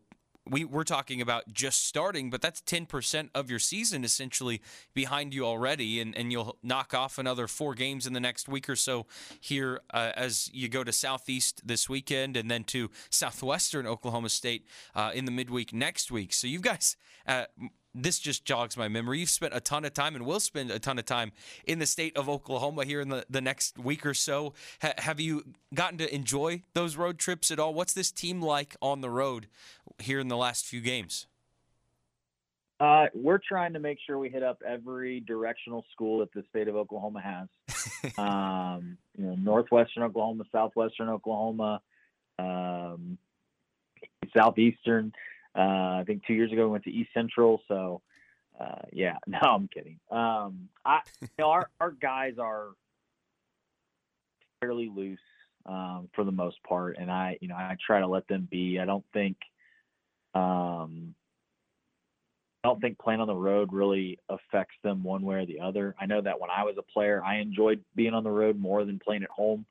[0.49, 4.61] we, we're talking about just starting, but that's 10% of your season essentially
[4.93, 8.69] behind you already, and, and you'll knock off another four games in the next week
[8.69, 9.05] or so
[9.39, 14.65] here uh, as you go to Southeast this weekend and then to Southwestern Oklahoma State
[14.95, 16.33] uh, in the midweek next week.
[16.33, 17.45] So you guys, uh,
[18.03, 19.19] this just jogs my memory.
[19.19, 21.31] You've spent a ton of time and will spend a ton of time
[21.65, 24.53] in the state of Oklahoma here in the, the next week or so.
[24.81, 27.73] Ha- have you gotten to enjoy those road trips at all?
[27.73, 29.47] What's this team like on the road
[29.99, 31.27] here in the last few games?
[32.79, 36.69] Uh, we're trying to make sure we hit up every directional school that the state
[36.69, 38.13] of Oklahoma has.
[38.17, 41.81] um, you know, northwestern Oklahoma, southwestern Oklahoma,
[42.37, 43.17] um,
[44.35, 45.11] southeastern.
[45.55, 47.61] Uh, I think two years ago we went to East Central.
[47.67, 48.01] So,
[48.59, 49.99] uh, yeah, no, I'm kidding.
[50.11, 52.69] Um, I, you know, our our guys are
[54.59, 55.19] fairly loose
[55.65, 58.79] um, for the most part, and I, you know, I try to let them be.
[58.79, 59.37] I don't think,
[60.35, 61.15] um,
[62.63, 65.95] I don't think playing on the road really affects them one way or the other.
[65.99, 68.83] I know that when I was a player, I enjoyed being on the road more
[68.83, 69.65] than playing at home.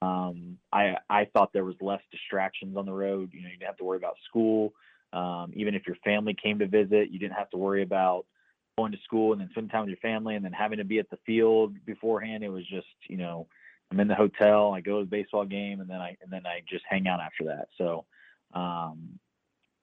[0.00, 3.30] Um, I I thought there was less distractions on the road.
[3.32, 4.72] You know, you didn't have to worry about school.
[5.12, 8.26] Um, even if your family came to visit, you didn't have to worry about
[8.76, 10.98] going to school and then spending time with your family and then having to be
[10.98, 12.44] at the field beforehand.
[12.44, 13.48] It was just, you know,
[13.90, 16.46] I'm in the hotel, I go to the baseball game, and then I and then
[16.46, 17.68] I just hang out after that.
[17.78, 18.04] So
[18.52, 19.18] um,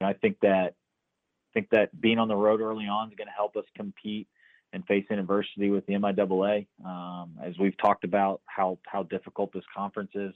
[0.00, 3.32] I think that I think that being on the road early on is going to
[3.32, 4.28] help us compete
[4.72, 6.66] and face adversity with the MIAA.
[6.84, 10.34] Um, as we've talked about how how difficult this conference is,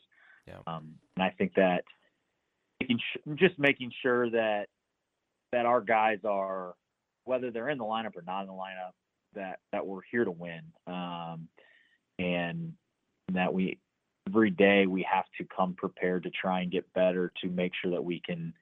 [0.49, 0.59] yeah.
[0.67, 1.85] um, and I think that
[2.81, 4.67] making sh- just making sure that
[5.53, 6.75] that our guys are,
[7.25, 8.93] whether they're in the lineup or not in the lineup,
[9.35, 11.49] that that we're here to win, um,
[12.19, 12.73] and
[13.33, 13.79] that we
[14.29, 17.91] every day we have to come prepared to try and get better to make sure
[17.91, 18.53] that we can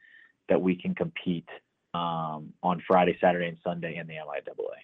[0.49, 1.49] that we can compete
[1.95, 4.79] um, on Friday, Saturday, and Sunday in the MIAA.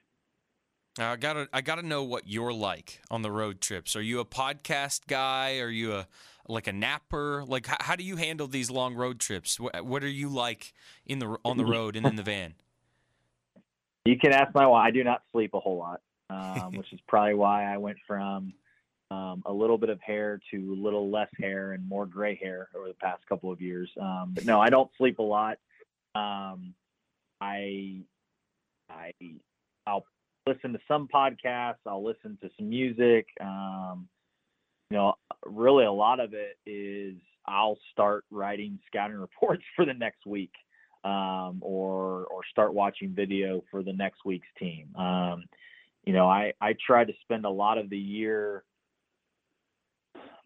[0.98, 3.96] I gotta, I gotta know what you're like on the road trips.
[3.96, 5.58] Are you a podcast guy?
[5.58, 6.06] Are you a
[6.48, 7.44] like a napper?
[7.46, 9.58] Like, how, how do you handle these long road trips?
[9.58, 10.72] What, what are you like
[11.06, 12.54] in the on the road and in the van?
[14.04, 14.86] You can ask my wife.
[14.86, 18.52] I do not sleep a whole lot, um, which is probably why I went from
[19.10, 22.68] um, a little bit of hair to a little less hair and more gray hair
[22.76, 23.90] over the past couple of years.
[24.00, 25.58] Um, but no, I don't sleep a lot.
[26.14, 26.74] Um,
[27.40, 28.02] I
[28.90, 29.12] I
[29.86, 30.04] I'll
[30.46, 31.86] listen to some podcasts.
[31.86, 33.26] I'll listen to some music.
[33.40, 34.08] Um,
[34.90, 35.14] you know,
[35.46, 40.52] really a lot of it is I'll start writing scouting reports for the next week,
[41.04, 44.94] um, or or start watching video for the next week's team.
[44.96, 45.44] Um,
[46.04, 48.64] you know, I I try to spend a lot of the year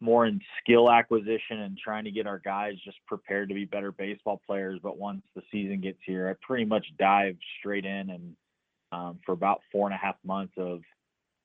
[0.00, 3.90] more in skill acquisition and trying to get our guys just prepared to be better
[3.90, 4.78] baseball players.
[4.80, 8.36] But once the season gets here, I pretty much dive straight in and
[8.92, 10.80] um, for about four and a half months of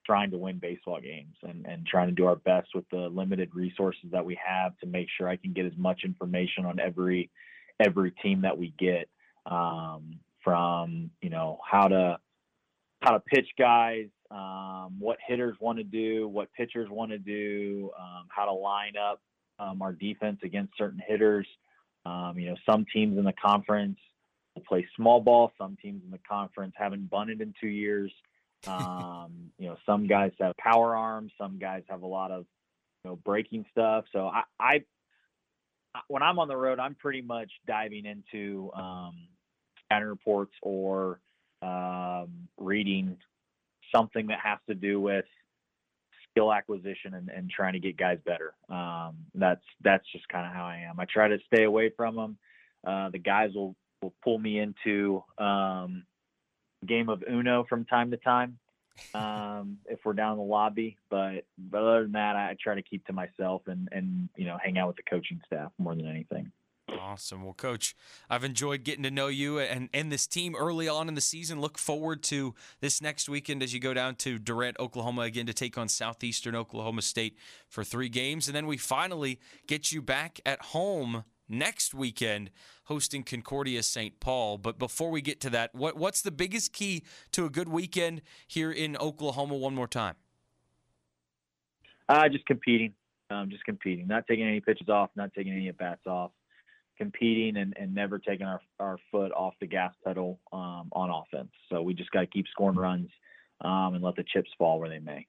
[0.05, 3.49] trying to win baseball games and, and trying to do our best with the limited
[3.53, 7.29] resources that we have to make sure I can get as much information on every
[7.79, 9.09] every team that we get
[9.45, 12.17] um, from you know how to
[13.01, 17.91] how to pitch guys, um, what hitters want to do, what pitchers want to do,
[17.99, 19.21] um, how to line up
[19.59, 21.47] um, our defense against certain hitters.
[22.05, 23.97] Um, you know, some teams in the conference
[24.61, 25.51] play small ball.
[25.57, 28.11] Some teams in the conference haven't bunted in two years.
[28.67, 32.45] Um, you know, some guys have power arms, some guys have a lot of
[33.03, 34.05] you know breaking stuff.
[34.11, 34.83] So I, I
[36.07, 39.15] when I'm on the road, I'm pretty much diving into um,
[39.85, 41.19] scouting reports or
[41.61, 43.17] um, reading
[43.93, 45.25] something that has to do with
[46.29, 48.53] skill acquisition and, and trying to get guys better.
[48.69, 50.99] Um, that's that's just kind of how I am.
[50.99, 52.37] I try to stay away from them.
[52.85, 56.03] Uh, the guys will will pull me into um,
[56.85, 58.59] game of Uno from time to time
[59.15, 60.97] um, if we're down in the lobby.
[61.09, 64.57] But but other than that, I try to keep to myself and and you know
[64.63, 66.51] hang out with the coaching staff more than anything.
[66.99, 67.43] Awesome.
[67.43, 67.95] Well, Coach,
[68.29, 71.61] I've enjoyed getting to know you and, and this team early on in the season.
[71.61, 75.53] Look forward to this next weekend as you go down to Durant, Oklahoma again to
[75.53, 77.37] take on Southeastern Oklahoma State
[77.69, 78.47] for three games.
[78.47, 81.23] And then we finally get you back at home
[81.57, 82.49] next weekend
[82.85, 84.19] hosting Concordia St.
[84.19, 84.57] Paul.
[84.57, 88.21] But before we get to that, what, what's the biggest key to a good weekend
[88.47, 90.15] here in Oklahoma one more time?
[92.09, 92.93] Uh, just competing.
[93.29, 94.07] Um, just competing.
[94.07, 96.31] Not taking any pitches off, not taking any at bats off
[96.97, 101.51] competing and, and never taking our, our foot off the gas pedal um, on offense.
[101.69, 103.09] So we just got to keep scoring runs
[103.61, 105.27] um, and let the chips fall where they may.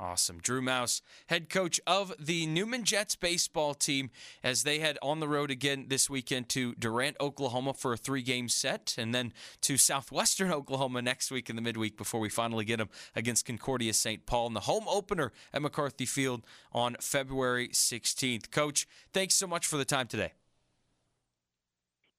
[0.00, 0.38] Awesome.
[0.38, 4.08] Drew Maus, head coach of the Newman Jets baseball team,
[4.42, 8.22] as they head on the road again this weekend to Durant, Oklahoma for a three
[8.22, 12.64] game set, and then to Southwestern Oklahoma next week in the midweek before we finally
[12.64, 14.24] get them against Concordia St.
[14.24, 18.50] Paul in the home opener at McCarthy Field on February 16th.
[18.50, 20.32] Coach, thanks so much for the time today.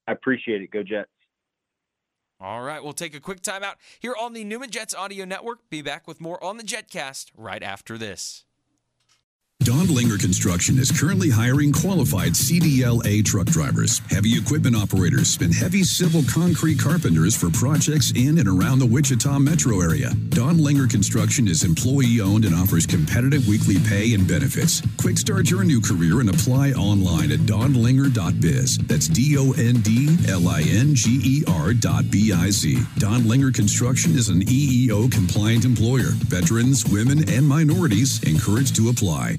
[0.06, 0.70] I appreciate it.
[0.70, 1.10] Go Jets.
[2.42, 5.70] All right, we'll take a quick timeout here on the Newman Jets Audio Network.
[5.70, 8.44] Be back with more on the Jetcast right after this.
[9.62, 16.24] Dondlinger Construction is currently hiring qualified CDLA truck drivers, heavy equipment operators, and heavy civil
[16.28, 20.10] concrete carpenters for projects in and around the Wichita metro area.
[20.30, 24.82] Dondlinger Construction is employee owned and offers competitive weekly pay and benefits.
[25.00, 28.78] Quick start your new career and apply online at dondlinger.biz.
[28.78, 32.74] That's D O N D L I N G E R dot B I Z.
[32.98, 36.10] Dondlinger Construction is an EEO compliant employer.
[36.26, 39.38] Veterans, women, and minorities encouraged to apply.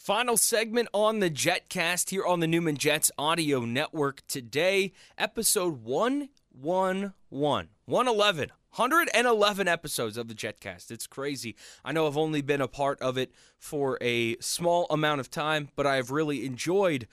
[0.00, 7.12] Final segment on the Jetcast here on the Newman Jets Audio Network today, episode 111.
[7.28, 8.48] 111.
[8.76, 10.90] 111 episodes of the Jetcast.
[10.90, 11.54] It's crazy.
[11.84, 15.68] I know I've only been a part of it for a small amount of time,
[15.76, 17.06] but I've really enjoyed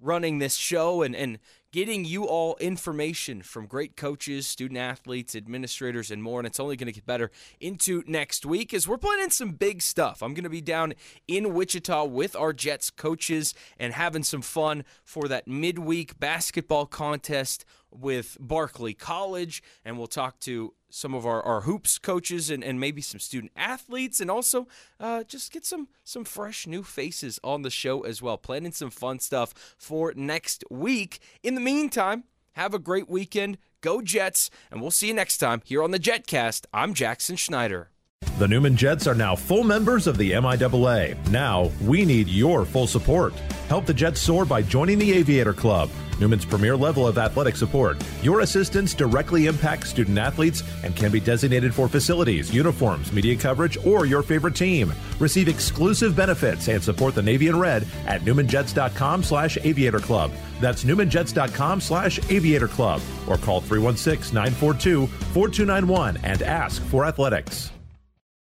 [0.00, 1.40] running this show and, and
[1.72, 6.40] getting you all information from great coaches, student athletes, administrators, and more.
[6.40, 9.82] And it's only going to get better into next week as we're planning some big
[9.82, 10.22] stuff.
[10.22, 10.94] I'm going to be down
[11.26, 17.64] in Wichita with our Jets coaches and having some fun for that midweek basketball contest
[17.90, 19.62] with Barclay College.
[19.84, 23.52] And we'll talk to some of our, our hoops coaches and, and maybe some student
[23.56, 24.66] athletes and also
[25.00, 28.38] uh, just get some some fresh new faces on the show as well.
[28.38, 31.20] Planning some fun stuff for next week.
[31.42, 33.58] In the meantime have a great weekend.
[33.80, 36.66] Go jets and we'll see you next time here on the jetcast.
[36.72, 37.90] I'm jackson schneider
[38.38, 41.16] the Newman Jets are now full members of the MIAA.
[41.30, 43.34] Now, we need your full support.
[43.68, 45.90] Help the Jets soar by joining the Aviator Club,
[46.20, 48.00] Newman's premier level of athletic support.
[48.22, 53.76] Your assistance directly impacts student athletes and can be designated for facilities, uniforms, media coverage,
[53.84, 54.92] or your favorite team.
[55.18, 60.30] Receive exclusive benefits and support the Navy and Red at newmanjets.com slash aviator club.
[60.60, 67.72] That's newmanjets.com slash aviator club or call 316 942 4291 and ask for athletics.